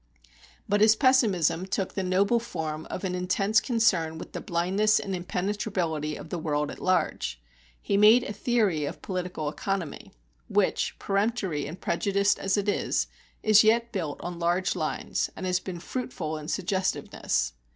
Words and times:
But 0.67 0.81
his 0.81 0.95
pessimism 0.95 1.67
took 1.67 1.93
the 1.93 2.01
noble 2.01 2.39
form 2.39 2.87
of 2.89 3.03
an 3.03 3.13
intense 3.13 3.61
concern 3.61 4.17
with 4.17 4.31
the 4.33 4.41
blindness 4.41 4.99
and 4.99 5.15
impenetrability 5.15 6.15
of 6.15 6.29
the 6.29 6.39
world 6.39 6.71
at 6.71 6.79
large. 6.81 7.39
He 7.79 7.97
made 7.97 8.23
a 8.23 8.33
theory 8.33 8.85
of 8.85 9.03
political 9.03 9.47
economy, 9.47 10.11
which, 10.49 10.97
peremptory 10.97 11.67
and 11.67 11.79
prejudiced 11.79 12.39
as 12.39 12.57
it 12.57 12.67
is, 12.67 13.05
is 13.43 13.63
yet 13.63 13.91
built 13.91 14.19
on 14.21 14.39
large 14.39 14.75
lines, 14.75 15.29
and 15.35 15.45
has 15.45 15.59
been 15.59 15.79
fruitful 15.79 16.35
in 16.35 16.47
suggestiveness. 16.47 17.53